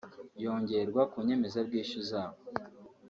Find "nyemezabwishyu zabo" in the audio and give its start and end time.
1.27-2.39